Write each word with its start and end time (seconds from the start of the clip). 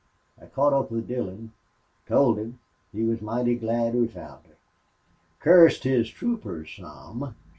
I 0.41 0.47
caught 0.47 0.73
up 0.73 0.89
with 0.89 1.07
Dillon. 1.07 1.51
Told 2.07 2.39
him. 2.39 2.57
He 2.91 3.03
was 3.03 3.21
mighty 3.21 3.53
glad 3.53 3.93
we 3.93 4.07
found 4.07 4.43
her. 4.47 4.55
Cussed 5.39 5.83
his 5.83 6.09
troopers 6.09 6.73
some. 6.75 7.35